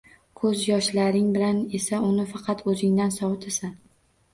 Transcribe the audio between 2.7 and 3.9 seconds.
o'zingdan sovitasan